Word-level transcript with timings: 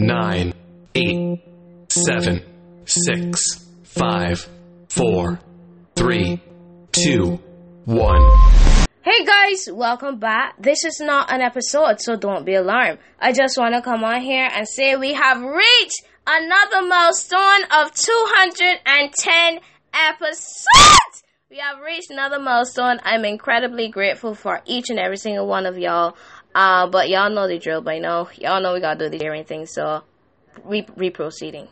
nine, 0.00 0.54
eight, 0.94 1.42
seven, 1.90 2.42
six, 2.86 3.66
five, 3.84 4.48
four, 4.88 5.38
three, 5.94 6.40
two, 6.90 7.38
one. 7.84 8.22
Hey 9.02 9.24
guys, 9.26 9.68
welcome 9.70 10.18
back. 10.18 10.54
This 10.58 10.84
is 10.84 11.00
not 11.00 11.30
an 11.30 11.42
episode, 11.42 12.00
so 12.00 12.16
don't 12.16 12.46
be 12.46 12.54
alarmed. 12.54 12.98
I 13.20 13.32
just 13.32 13.58
want 13.58 13.74
to 13.74 13.82
come 13.82 14.02
on 14.02 14.22
here 14.22 14.48
and 14.50 14.66
say 14.66 14.96
we 14.96 15.12
have 15.12 15.42
reached 15.42 16.02
another 16.26 16.86
milestone 16.86 17.64
of 17.70 17.92
210 17.92 19.60
episodes. 19.92 21.22
We 21.50 21.58
have 21.58 21.80
reached 21.84 22.10
another 22.10 22.38
milestone. 22.38 23.00
I'm 23.02 23.24
incredibly 23.24 23.88
grateful 23.88 24.34
for 24.34 24.60
each 24.66 24.88
and 24.88 24.98
every 24.98 25.16
single 25.16 25.46
one 25.46 25.66
of 25.66 25.76
y'all. 25.76 26.16
Uh, 26.54 26.86
but 26.88 27.08
y'all 27.08 27.30
know 27.30 27.46
the 27.46 27.58
drill 27.58 27.80
by 27.80 27.98
now. 27.98 28.28
Y'all 28.36 28.60
know 28.60 28.74
we 28.74 28.80
gotta 28.80 29.08
do 29.08 29.08
the 29.08 29.18
sharing 29.18 29.44
thing, 29.44 29.66
so 29.66 30.02
re, 30.64 30.86
re 30.96 31.10
proceeding. 31.10 31.68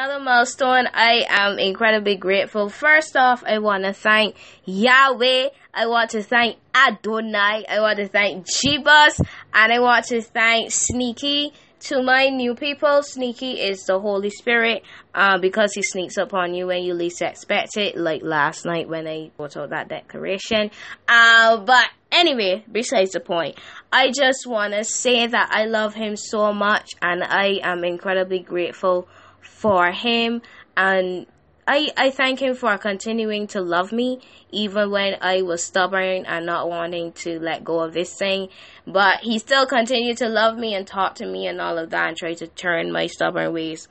Another 0.00 0.24
milestone. 0.24 0.86
I 0.94 1.26
am 1.28 1.58
incredibly 1.58 2.16
grateful. 2.16 2.70
First 2.70 3.16
off, 3.16 3.44
I 3.44 3.58
want 3.58 3.84
to 3.84 3.92
thank 3.92 4.34
Yahweh. 4.64 5.48
I 5.74 5.86
want 5.88 6.10
to 6.10 6.22
thank 6.22 6.56
Adonai. 6.74 7.66
I 7.68 7.80
want 7.80 7.98
to 7.98 8.08
thank 8.08 8.46
Jebus. 8.46 9.20
And 9.52 9.72
I 9.72 9.78
want 9.80 10.06
to 10.06 10.22
thank 10.22 10.70
Sneaky. 10.70 11.52
To 11.88 12.02
my 12.02 12.28
new 12.28 12.54
people, 12.54 13.02
Sneaky 13.02 13.52
is 13.52 13.84
the 13.84 13.98
Holy 13.98 14.28
Spirit 14.28 14.82
uh, 15.14 15.38
because 15.38 15.72
he 15.74 15.82
sneaks 15.82 16.18
up 16.18 16.34
on 16.34 16.52
you 16.52 16.66
when 16.66 16.82
you 16.82 16.92
least 16.92 17.22
expect 17.22 17.78
it, 17.78 17.96
like 17.96 18.20
last 18.22 18.66
night 18.66 18.86
when 18.86 19.06
I 19.06 19.30
wrote 19.38 19.56
out 19.56 19.70
that 19.70 19.88
declaration. 19.88 20.70
Uh, 21.08 21.58
but 21.64 21.88
anyway, 22.12 22.64
besides 22.70 23.12
the 23.12 23.20
point, 23.20 23.58
I 23.90 24.08
just 24.10 24.46
want 24.46 24.74
to 24.74 24.84
say 24.84 25.26
that 25.26 25.48
I 25.52 25.64
love 25.64 25.94
him 25.94 26.16
so 26.16 26.52
much 26.52 26.90
and 27.00 27.22
I 27.24 27.60
am 27.62 27.82
incredibly 27.82 28.40
grateful 28.40 29.08
for 29.40 29.90
him 29.92 30.42
and 30.76 31.26
I, 31.72 31.88
I 31.96 32.10
thank 32.10 32.40
him 32.40 32.56
for 32.56 32.76
continuing 32.78 33.46
to 33.48 33.60
love 33.60 33.92
me 33.92 34.20
even 34.50 34.90
when 34.90 35.16
I 35.20 35.42
was 35.42 35.62
stubborn 35.62 36.26
and 36.26 36.44
not 36.44 36.68
wanting 36.68 37.12
to 37.12 37.38
let 37.38 37.62
go 37.62 37.78
of 37.78 37.92
this 37.92 38.12
thing. 38.12 38.48
But 38.88 39.20
he 39.20 39.38
still 39.38 39.66
continued 39.66 40.16
to 40.16 40.28
love 40.28 40.56
me 40.56 40.74
and 40.74 40.84
talk 40.84 41.14
to 41.16 41.26
me 41.26 41.46
and 41.46 41.60
all 41.60 41.78
of 41.78 41.90
that 41.90 42.08
and 42.08 42.16
try 42.16 42.34
to 42.34 42.48
turn 42.48 42.90
my 42.90 43.06
stubborn 43.06 43.52
ways. 43.52 43.86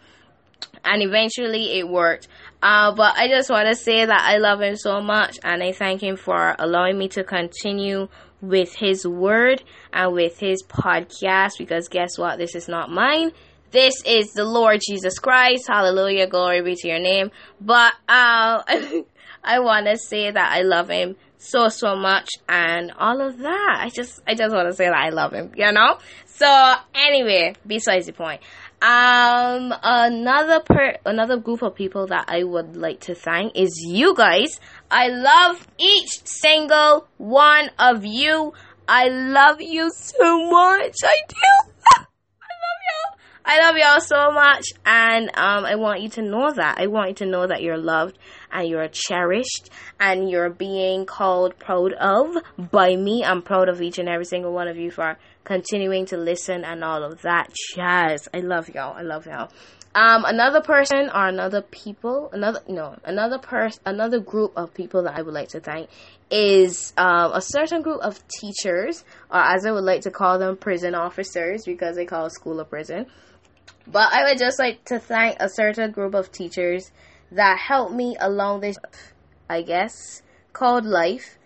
And 0.84 1.02
eventually 1.02 1.80
it 1.80 1.88
worked. 1.88 2.28
Uh, 2.62 2.94
but 2.94 3.16
I 3.16 3.30
just 3.30 3.50
want 3.50 3.70
to 3.70 3.76
say 3.76 4.06
that 4.06 4.22
I 4.22 4.40
love 4.40 4.62
him 4.62 4.76
so 4.76 5.00
much 5.00 5.40
and 5.42 5.64
I 5.64 5.72
thank 5.72 6.04
him 6.04 6.18
for 6.18 6.58
allowing 6.60 6.98
me 6.98 7.08
to 7.10 7.24
continue 7.24 8.10
with 8.42 8.76
his 8.76 9.08
word 9.08 9.64
and 9.94 10.12
with 10.12 10.40
his 10.40 10.64
podcast 10.64 11.58
because 11.58 11.88
guess 11.88 12.18
what? 12.18 12.38
This 12.38 12.56
is 12.56 12.68
not 12.68 12.90
mine. 12.90 13.32
This 13.72 14.02
is 14.06 14.34
the 14.34 14.46
Lord 14.46 14.80
Jesus 14.88 15.20
Christ. 15.20 15.68
Hallelujah. 15.68 16.28
Glory 16.28 16.62
be 16.62 16.76
to 16.76 16.88
your 16.88 17.00
name. 17.00 17.32
But 17.62 17.94
uh, 18.08 18.64
I 19.44 19.60
want 19.60 19.86
to 19.86 19.98
say 19.98 20.32
that 20.32 20.52
I 20.52 20.62
love 20.62 20.90
him 20.90 21.16
so 21.40 21.70
so 21.70 21.96
much 21.96 22.30
and 22.48 22.92
all 22.98 23.22
of 23.22 23.38
that. 23.40 23.78
I 23.80 23.90
just 23.90 24.20
I 24.28 24.36
just 24.36 24.54
want 24.54 24.70
to 24.70 24.76
say 24.76 24.86
that 24.86 24.96
I 24.96 25.10
love 25.10 25.34
him, 25.34 25.52
you 25.56 25.72
know? 25.72 25.98
So 26.26 26.76
anyway, 26.94 27.56
besides 27.66 28.06
the 28.06 28.14
point. 28.14 28.42
Um 28.82 29.74
another 29.84 30.62
per 30.62 30.98
another 31.06 31.38
group 31.38 31.62
of 31.62 31.76
people 31.76 32.08
that 32.08 32.26
I 32.28 32.44
would 32.44 32.76
like 32.76 33.02
to 33.02 33.16
thank 33.16 33.58
is 33.58 33.72
you 33.88 34.14
guys. 34.16 34.60
I 34.92 35.08
love 35.08 35.66
each 35.78 36.26
single 36.26 37.08
one 37.18 37.72
of 37.80 38.06
you. 38.06 38.54
I 38.88 39.08
love 39.08 39.62
you 39.62 39.92
so 39.92 40.50
much. 40.50 40.96
I 41.04 41.16
do. 41.28 41.72
I 43.52 43.58
love 43.62 43.78
y'all 43.78 44.00
so 44.00 44.32
much, 44.32 44.68
and 44.86 45.30
um, 45.30 45.66
I 45.66 45.74
want 45.74 46.04
you 46.04 46.10
to 46.10 46.22
know 46.22 46.54
that. 46.54 46.78
I 46.78 46.86
want 46.86 47.10
you 47.10 47.16
to 47.16 47.26
know 47.26 47.48
that 47.48 47.64
you're 47.64 47.80
loved 47.80 48.16
and 48.52 48.70
you're 48.70 48.88
cherished 48.90 49.72
and 50.00 50.30
you're 50.30 50.52
being 50.52 51.08
called 51.08 51.58
proud 51.58 51.94
of 51.94 52.38
by 52.70 52.96
me. 52.96 53.24
I'm 53.26 53.42
proud 53.42 53.68
of 53.68 53.82
each 53.82 53.98
and 53.98 54.08
every 54.08 54.26
single 54.26 54.54
one 54.54 54.68
of 54.68 54.78
you 54.78 54.92
for 54.92 55.18
continuing 55.46 56.06
to 56.06 56.18
listen 56.18 56.64
and 56.64 56.84
all 56.84 57.04
of 57.04 57.24
that 57.24 57.52
jazz. 57.74 58.30
I 58.32 58.42
love 58.42 58.70
y'all. 58.70 58.96
I 58.96 59.02
love 59.02 59.26
y'all. 59.26 59.50
Um, 59.96 60.26
another 60.26 60.62
person 60.62 61.10
or 61.10 61.28
another 61.28 61.64
people, 61.64 62.30
another 62.32 62.62
no, 62.68 62.98
another 63.04 63.40
person, 63.40 63.82
another 63.84 64.20
group 64.20 64.54
of 64.56 64.76
people 64.76 65.02
that 65.06 65.18
I 65.18 65.24
would 65.24 65.34
like 65.34 65.50
to 65.50 65.60
thank 65.60 65.90
is 66.30 66.94
um, 66.98 67.32
a 67.34 67.42
certain 67.42 67.82
group 67.82 68.02
of 68.02 68.22
teachers, 68.28 69.04
or 69.32 69.40
as 69.40 69.66
I 69.66 69.72
would 69.72 69.86
like 69.86 70.02
to 70.02 70.12
call 70.12 70.38
them, 70.38 70.56
prison 70.56 70.94
officers, 70.94 71.64
because 71.66 71.96
they 71.96 72.06
call 72.06 72.30
school 72.30 72.60
a 72.60 72.66
prison. 72.66 73.08
But 73.92 74.14
I 74.14 74.26
would 74.26 74.38
just 74.38 74.60
like 74.60 74.86
to 74.86 75.00
thank 75.00 75.38
a 75.40 75.50
certain 75.50 75.92
group 75.92 76.14
of 76.14 76.32
teachers 76.32 76.92
that 77.32 77.58
helped 77.58 77.94
me 77.94 78.16
along 78.20 78.62
this, 78.62 78.78
I 79.50 79.64
guess, 79.64 80.22
called 80.54 80.86
life. 80.86 81.38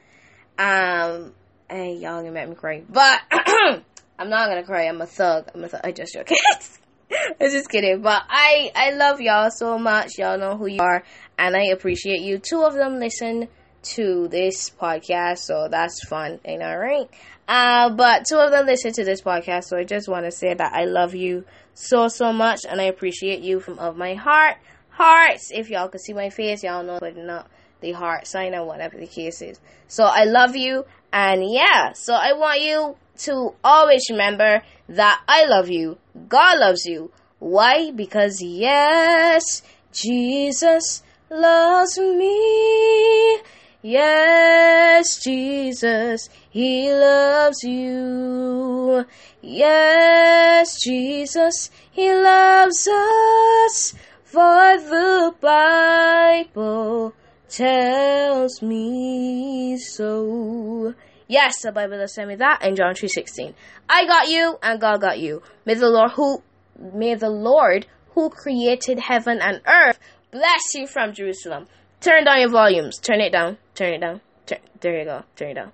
Um, 0.57 1.33
hey, 1.69 1.93
y'all 1.95 2.21
gonna 2.21 2.31
make 2.31 2.49
me 2.49 2.55
cry, 2.55 2.83
but 2.87 3.21
I'm 3.31 4.29
not 4.29 4.49
gonna 4.49 4.63
cry. 4.63 4.87
I'm 4.87 5.01
a 5.01 5.05
thug. 5.05 5.49
I'm 5.53 5.63
a 5.63 5.69
thug. 5.69 5.81
I 5.83 5.91
just 5.91 6.13
joking. 6.13 6.37
I'm 7.39 7.49
just 7.49 7.69
kidding. 7.69 8.01
But 8.01 8.23
I, 8.29 8.71
I 8.75 8.91
love 8.91 9.21
y'all 9.21 9.49
so 9.49 9.77
much. 9.77 10.17
Y'all 10.17 10.37
know 10.37 10.57
who 10.57 10.67
you 10.67 10.81
are, 10.81 11.03
and 11.37 11.55
I 11.55 11.67
appreciate 11.67 12.21
you. 12.21 12.39
Two 12.39 12.63
of 12.63 12.73
them 12.73 12.99
listen 12.99 13.47
to 13.83 14.27
this 14.27 14.69
podcast, 14.69 15.39
so 15.39 15.67
that's 15.69 16.05
fun. 16.05 16.39
Ain't 16.45 16.61
that 16.61 16.73
right? 16.73 17.09
Uh, 17.47 17.89
but 17.89 18.25
two 18.29 18.37
of 18.37 18.51
them 18.51 18.65
listen 18.65 18.93
to 18.93 19.03
this 19.03 19.21
podcast, 19.21 19.65
so 19.65 19.77
I 19.77 19.83
just 19.83 20.07
want 20.07 20.25
to 20.25 20.31
say 20.31 20.53
that 20.53 20.73
I 20.73 20.85
love 20.85 21.13
you 21.13 21.45
so 21.73 22.07
so 22.07 22.31
much, 22.31 22.61
and 22.69 22.79
I 22.79 22.85
appreciate 22.85 23.41
you 23.41 23.59
from 23.59 23.79
of 23.79 23.97
my 23.97 24.13
heart. 24.13 24.57
Hearts, 24.89 25.51
if 25.51 25.69
y'all 25.69 25.89
can 25.89 25.99
see 25.99 26.13
my 26.13 26.29
face, 26.29 26.63
y'all 26.63 26.83
know 26.83 26.99
putting 26.99 27.29
up 27.29 27.49
the 27.81 27.91
heart 27.91 28.27
sign 28.27 28.55
or 28.55 28.65
whatever 28.65 28.97
the 28.97 29.07
case 29.07 29.41
is. 29.41 29.59
So 29.87 30.03
I 30.03 30.23
love 30.23 30.55
you, 30.55 30.85
and 31.11 31.43
yeah, 31.43 31.93
so 31.93 32.13
I 32.13 32.33
want 32.33 32.61
you 32.61 32.95
to 33.25 33.53
always 33.63 34.03
remember 34.09 34.61
that 34.89 35.21
I 35.27 35.45
love 35.45 35.69
you. 35.69 35.97
God 36.27 36.59
loves 36.59 36.85
you. 36.85 37.11
Why? 37.39 37.91
Because 37.91 38.41
yes, 38.41 39.61
Jesus 39.91 41.03
loves 41.29 41.97
me. 41.97 43.41
Yes, 43.85 45.21
Jesus, 45.21 46.29
He 46.49 46.89
loves 46.93 47.61
you. 47.63 49.05
Yes, 49.41 50.79
Jesus, 50.81 51.69
He 51.91 52.13
loves 52.13 52.87
us. 52.87 53.93
For 54.23 54.77
the 54.77 55.35
Bible 55.41 57.13
tells 57.49 58.61
me 58.61 59.77
so. 59.77 60.93
Yes, 61.27 61.61
the 61.61 61.73
Bible 61.73 61.97
does 61.97 62.13
tell 62.13 62.25
me 62.25 62.35
that 62.35 62.63
in 62.63 62.77
John 62.77 62.93
3.16. 62.93 63.53
I 63.89 64.05
got 64.05 64.29
you 64.29 64.57
and 64.63 64.79
God 64.79 65.01
got 65.01 65.19
you. 65.19 65.41
May 65.65 65.73
the 65.73 65.89
Lord 65.89 66.11
who 66.11 66.41
may 66.79 67.15
the 67.15 67.29
Lord 67.29 67.85
who 68.11 68.29
created 68.29 68.99
heaven 68.99 69.39
and 69.41 69.61
earth 69.67 69.99
bless 70.31 70.73
you 70.73 70.87
from 70.87 71.13
Jerusalem. 71.13 71.67
Turn 71.99 72.23
down 72.23 72.39
your 72.39 72.49
volumes. 72.49 72.97
Turn 72.97 73.19
it 73.19 73.33
down. 73.33 73.57
Turn 73.75 73.93
it 73.93 73.99
down. 73.99 74.21
Turn, 74.45 74.59
there 74.81 74.99
you 74.99 75.05
go. 75.05 75.23
Turn 75.35 75.49
it 75.49 75.53
down. 75.55 75.71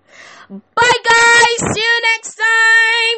Bye 0.50 1.00
guys! 1.10 1.74
See 1.74 1.82
you 1.82 2.02
next 2.14 2.36
time! 2.36 3.18